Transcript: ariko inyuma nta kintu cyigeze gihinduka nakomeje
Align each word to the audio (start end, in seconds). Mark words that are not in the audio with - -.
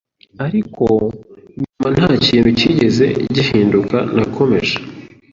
ariko 0.45 0.85
inyuma 1.55 1.87
nta 1.95 2.09
kintu 2.25 2.49
cyigeze 2.59 3.05
gihinduka 3.33 3.97
nakomeje 4.15 4.75